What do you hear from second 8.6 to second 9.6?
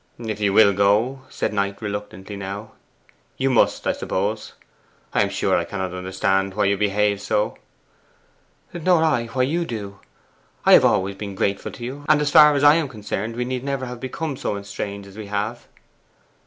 'Nor I why